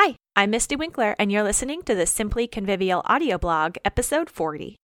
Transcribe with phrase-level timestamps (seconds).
[0.00, 4.76] Hi, I'm Mystie Winckler, and you're listening to the Simply Convivial audio blog, episode 40.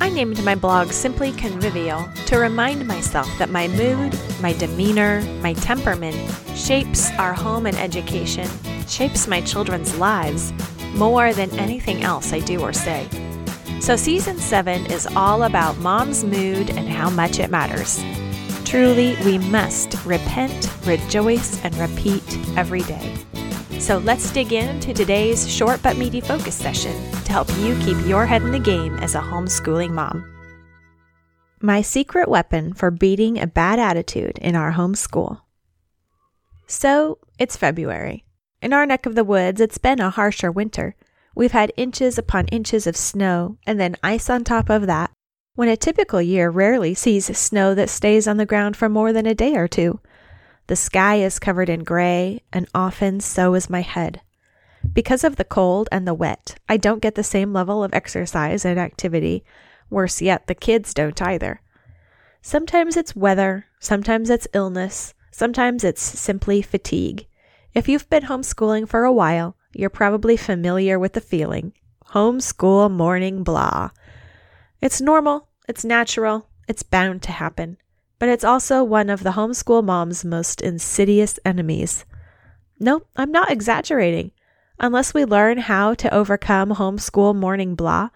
[0.00, 5.52] I named my blog Simply Convivial to remind myself that my mood, my demeanor, my
[5.52, 6.16] temperament
[6.56, 8.48] shapes our home and education,
[8.88, 10.52] shapes my children's lives
[10.94, 13.08] more than anything else I do or say.
[13.80, 18.02] So, season 7 is all about mom's mood and how much it matters.
[18.64, 22.24] Truly, we must repent, rejoice, and repeat
[22.56, 23.16] every day.
[23.82, 26.92] So let's dig into today's short but meaty focus session
[27.24, 30.24] to help you keep your head in the game as a homeschooling mom.
[31.60, 35.40] My secret weapon for beating a bad attitude in our homeschool.
[36.68, 38.24] So, it's February.
[38.62, 40.94] In our neck of the woods, it's been a harsher winter.
[41.34, 45.10] We've had inches upon inches of snow, and then ice on top of that,
[45.56, 49.26] when a typical year rarely sees snow that stays on the ground for more than
[49.26, 49.98] a day or two.
[50.72, 54.22] The sky is covered in gray, and often so is my head.
[54.90, 58.64] Because of the cold and the wet, I don't get the same level of exercise
[58.64, 59.44] and activity.
[59.90, 61.60] Worse yet, the kids don't either.
[62.40, 67.26] Sometimes it's weather, sometimes it's illness, sometimes it's simply fatigue.
[67.74, 71.74] If you've been homeschooling for a while, you're probably familiar with the feeling.
[72.12, 73.90] Homeschool morning blah.
[74.80, 77.76] It's normal, it's natural, it's bound to happen
[78.22, 82.04] but it's also one of the homeschool mom's most insidious enemies.
[82.78, 84.30] No, I'm not exaggerating.
[84.78, 88.10] Unless we learn how to overcome homeschool morning blah,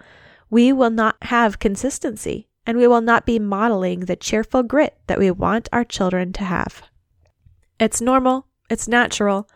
[0.49, 5.19] we will not have consistency and we will not be modeling the cheerful grit that
[5.19, 6.85] we want our children to have.
[7.81, 9.49] It's normal, it's natural,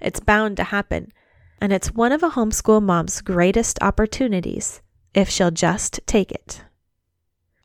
[0.00, 1.12] it's bound to happen,
[1.60, 4.80] and it's one of a homeschool mom's greatest opportunities
[5.12, 6.62] if she'll just take it.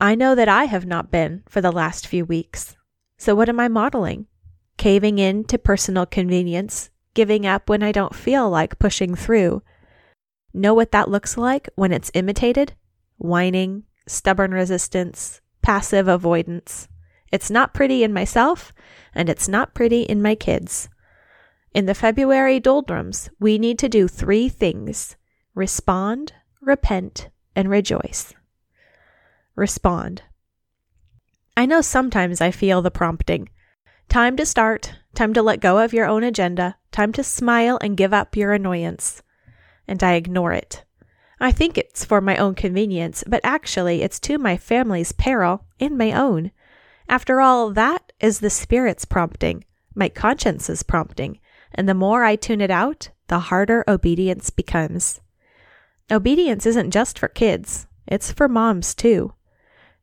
[0.04, 2.76] I know that I have not been for the last few weeks.
[3.18, 4.28] So what am I modeling?
[4.76, 9.64] Caving in to personal convenience, giving up when I don't feel like pushing through.
[10.54, 12.74] Know what that looks like when it's imitated?
[13.18, 16.90] Whining, stubborn resistance, passive avoidance.
[17.32, 18.74] It's not pretty in myself,
[19.16, 20.90] and it's not pretty in my kids.
[21.74, 25.16] In the February doldrums, we need to do three things
[25.56, 28.34] respond, repent, and rejoice
[29.56, 30.24] respond.
[31.56, 33.50] I know sometimes I feel the prompting.
[34.10, 37.98] Time to start, time to let go of your own agenda, time to smile and
[37.98, 39.22] give up your annoyance.
[39.88, 40.84] And I ignore it.
[41.40, 45.98] I think it's for my own convenience, but actually it's to my family's peril and
[45.98, 46.52] my own.
[47.10, 51.40] After all, that is the Spirit's prompting, my conscience's prompting,
[51.74, 55.20] and the more I tune it out, the harder obedience becomes.
[56.10, 59.34] Obedience isn't just for kids, it's for moms too.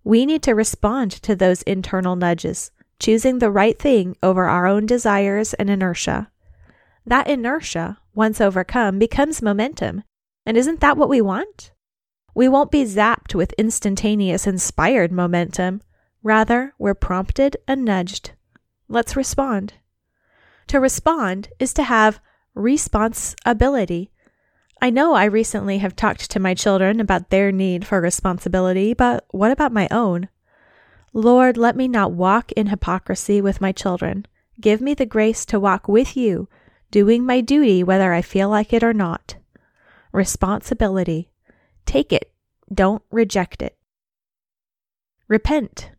[0.05, 4.87] We need to respond to those internal nudges, choosing the right thing over our own
[4.87, 6.31] desires and inertia.
[7.06, 10.03] That inertia, once overcome, becomes momentum.
[10.47, 11.72] And isn't that what we want?
[12.34, 15.83] We won't be zapped with instantaneous inspired momentum.
[16.22, 18.32] Rather, we're prompted and nudged.
[18.88, 19.75] Let's respond.
[20.69, 22.21] To respond is to have
[22.55, 24.11] responsibility,
[24.82, 29.26] I know I recently have talked to my children about their need for responsibility, but
[29.30, 30.28] what about my own?
[31.12, 34.26] Lord, let me not walk in hypocrisy with my children.
[34.58, 36.48] Give me the grace to walk with you,
[36.90, 39.36] doing my duty whether I feel like it or not.
[40.12, 41.30] Responsibility.
[41.84, 42.32] Take it.
[42.72, 43.76] Don't reject it.
[45.28, 45.90] Repent.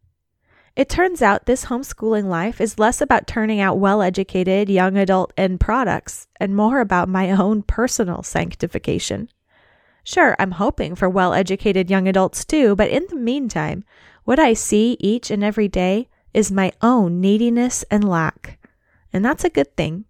[0.76, 5.34] It turns out this homeschooling life is less about turning out well educated young adult
[5.36, 9.30] end products and more about my own personal sanctification.
[10.04, 13.84] Sure, I'm hoping for well educated young adults too, but in the meantime,
[14.24, 18.58] what I see each and every day is my own neediness and lack.
[19.12, 20.06] And that's a good thing.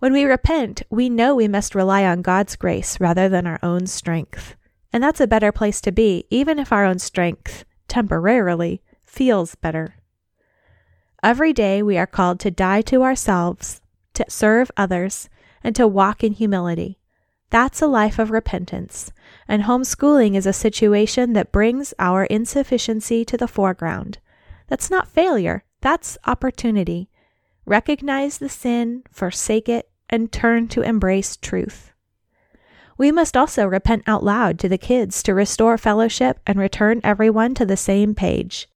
[0.00, 3.86] When we repent, we know we must rely on God's grace rather than our own
[3.86, 4.56] strength.
[4.92, 9.96] And that's a better place to be, even if our own strength, temporarily, feels better.
[11.22, 13.80] Every day we are called to die to ourselves,
[14.14, 15.28] to serve others,
[15.62, 16.98] and to walk in humility.
[17.50, 19.12] That's a life of repentance,
[19.48, 24.18] and homeschooling is a situation that brings our insufficiency to the foreground.
[24.68, 27.10] That's not failure, that's opportunity.
[27.66, 31.92] Recognize the sin, forsake it, and turn to embrace truth.
[32.96, 37.54] We must also repent out loud to the kids to restore fellowship and return everyone
[37.54, 38.68] to the same page.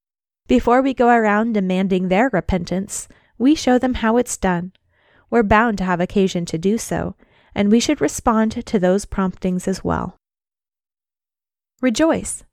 [0.46, 3.08] Before we go around demanding their repentance,
[3.38, 4.72] we show them how it's done.
[5.30, 7.16] We're bound to have occasion to do so,
[7.54, 10.18] and we should respond to those promptings as well.
[11.80, 12.44] Rejoice.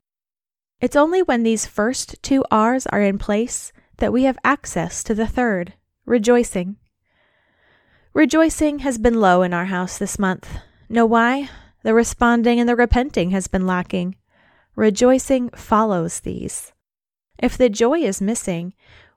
[0.80, 5.14] It's only when these first two R's are in place that we have access to
[5.14, 5.74] the third,
[6.06, 6.78] rejoicing.
[8.14, 10.50] Rejoicing has been low in our house this month.
[10.88, 11.50] Know why?
[11.84, 14.16] The responding and the repenting has been lacking.
[14.76, 16.72] Rejoicing follows these.
[17.42, 18.74] If the joy is missing,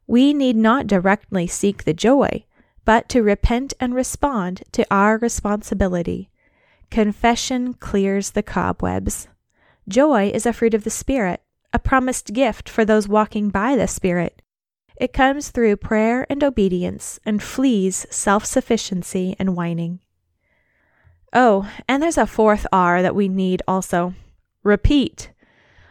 [0.07, 2.45] we need not directly seek the joy,
[2.85, 6.31] but to repent and respond to our responsibility.
[6.91, 9.29] Confession clears the cobwebs.
[9.89, 11.43] Joy is a fruit of the Spirit,
[11.73, 14.41] a promised gift for those walking by the Spirit.
[14.97, 20.01] It comes through prayer and obedience and flees self sufficiency and whining.
[21.33, 24.15] Oh, and there's a fourth R that we need also
[24.63, 25.31] repeat.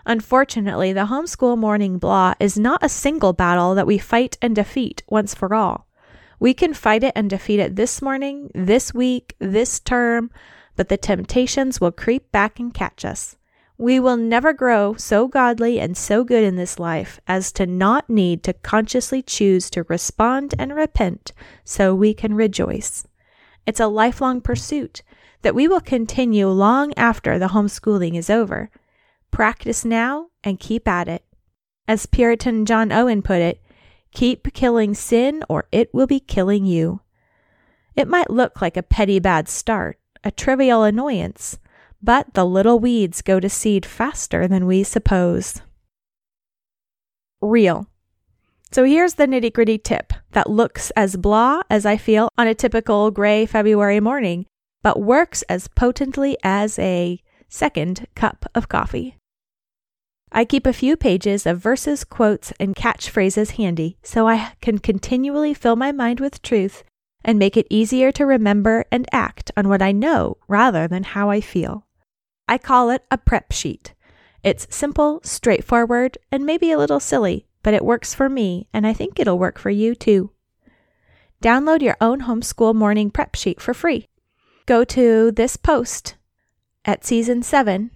[0.06, 5.02] Unfortunately, the homeschool morning blah is not a single battle that we fight and defeat
[5.08, 5.88] once for all.
[6.40, 10.30] We can fight it and defeat it this morning, this week, this term,
[10.76, 13.38] but the temptations will creep back and catch us.
[13.78, 18.10] We will never grow so godly and so good in this life as to not
[18.10, 21.32] need to consciously choose to respond and repent
[21.64, 23.08] so we can rejoice.
[23.66, 25.02] It's a lifelong pursuit
[25.44, 28.70] that we will continue long after the homeschooling is over.
[29.34, 31.24] Practice now and keep at it.
[31.88, 33.64] As Puritan John Owen put it,
[34.14, 37.02] keep killing sin or it will be killing you.
[37.96, 41.58] It might look like a petty bad start, a trivial annoyance,
[42.00, 45.64] but the little weeds go to seed faster than we suppose.
[47.42, 47.88] Real.
[48.72, 52.54] So here's the nitty gritty tip that looks as blah as I feel on a
[52.54, 54.46] typical gray February morning,
[54.84, 57.20] but works as potently as a
[57.50, 59.18] second cup of coffee.
[60.36, 65.54] I keep a few pages of verses, quotes, and catchphrases handy so I can continually
[65.54, 66.84] fill my mind with truth
[67.24, 71.30] and make it easier to remember and act on what I know rather than how
[71.30, 71.86] I feel.
[72.48, 73.94] I call it a prep sheet.
[74.44, 78.92] It's simple, straightforward, and maybe a little silly, but it works for me, and I
[78.92, 80.32] think it'll work for you too.
[81.44, 84.08] Download your own homeschool morning prep sheet for free.
[84.66, 86.16] Go to this post
[86.86, 87.92] at season 7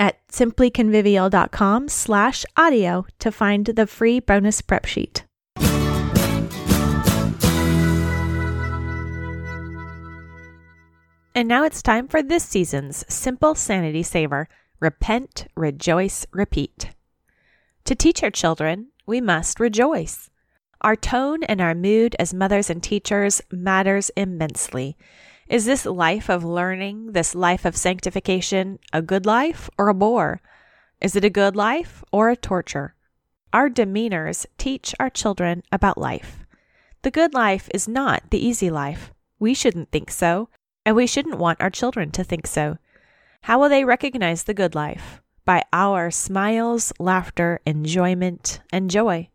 [0.00, 5.24] at simplyconvivial.com slash audio to find the free bonus prep sheet.
[11.32, 14.48] And now it's time for this season's Simple Sanity Saver
[14.80, 16.90] Repent, Rejoice, Repeat.
[17.84, 20.30] To teach our children, we must rejoice.
[20.80, 24.96] Our tone and our mood as mothers and teachers matters immensely.
[25.50, 30.40] Is this life of learning, this life of sanctification, a good life or a bore?
[31.00, 32.94] Is it a good life or a torture?
[33.52, 36.46] Our demeanors teach our children about life.
[37.02, 39.12] The good life is not the easy life.
[39.40, 40.50] We shouldn't think so,
[40.86, 42.78] and we shouldn't want our children to think so.
[43.42, 45.20] How will they recognize the good life?
[45.44, 49.30] By our smiles, laughter, enjoyment, and joy.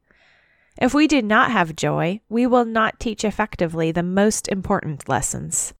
[0.79, 5.73] If we do not have joy, we will not teach effectively the most important lessons.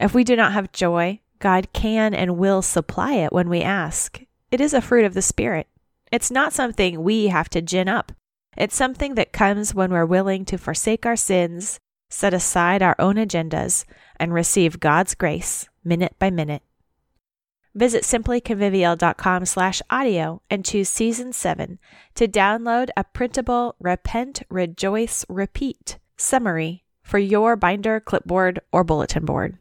[0.00, 4.22] If we do not have joy, God can and will supply it when we ask.
[4.50, 5.66] It is a fruit of the Spirit.
[6.12, 8.12] It's not something we have to gin up.
[8.56, 11.78] It's something that comes when we're willing to forsake our sins,
[12.08, 13.84] set aside our own agendas,
[14.18, 16.62] and receive God's grace minute by minute.
[17.74, 21.78] Visit simplyconvivial.com slash audio and choose season 7
[22.14, 29.58] to download a printable Repent, Rejoice, Repeat summary for your binder, clipboard, or bulletin board.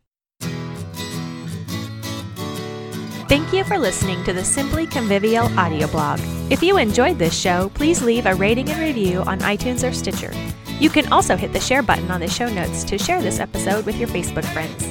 [3.28, 6.20] Thank you for listening to the Simply Convivial audio blog.
[6.52, 10.32] If you enjoyed this show, please leave a rating and review on iTunes or Stitcher.
[10.80, 13.84] You can also hit the share button on the show notes to share this episode
[13.88, 14.84] with your Facebook friends.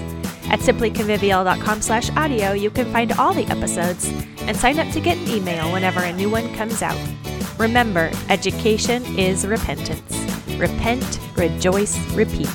[0.50, 4.08] At simplyconvivial.com slash audio, you can find all the episodes
[4.40, 6.98] and sign up to get an email whenever a new one comes out.
[7.56, 10.18] Remember, education is repentance.
[10.58, 12.48] Repent, rejoice, repeat.